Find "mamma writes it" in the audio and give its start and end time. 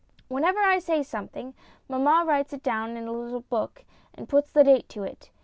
1.87-2.63